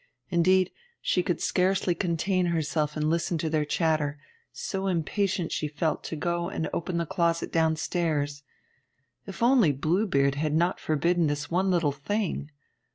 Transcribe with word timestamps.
Indeed, 0.31 0.71
she 0.99 1.21
could 1.21 1.41
scarcely 1.41 1.93
contain 1.93 2.47
herself 2.47 2.97
and 2.97 3.07
listen 3.07 3.37
to 3.37 3.51
their 3.51 3.65
chatter, 3.65 4.17
so 4.51 4.87
impatient 4.87 5.51
she 5.51 5.67
felt 5.67 6.03
to 6.05 6.15
go 6.15 6.49
and 6.49 6.67
open 6.73 6.97
the 6.97 7.05
closet 7.05 7.51
downstairs. 7.51 8.41
If 9.27 9.43
only 9.43 9.71
Blue 9.71 10.07
Beard 10.07 10.33
had 10.33 10.55
not 10.55 10.79
forbidden 10.79 11.27
this 11.27 11.51
one 11.51 11.69
little 11.69 11.91
thing! 11.91 12.49